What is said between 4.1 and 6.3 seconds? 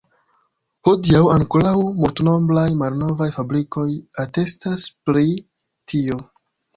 atestas pri tio.